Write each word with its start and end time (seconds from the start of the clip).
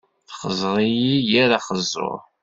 Texẓer-it 0.29 1.21
yir 1.31 1.51
axeẓẓur. 1.57 2.19